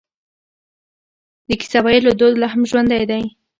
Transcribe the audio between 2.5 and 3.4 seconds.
هم ژوندی دی.